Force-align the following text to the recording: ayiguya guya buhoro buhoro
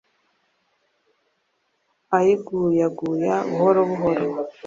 ayiguya 2.17 2.87
guya 2.99 3.35
buhoro 3.49 3.81
buhoro 3.89 4.27